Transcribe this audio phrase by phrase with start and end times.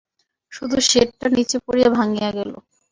[0.51, 2.51] শুধু শেডটা নিচে পড়িয়া ভাঙিয়া গেল।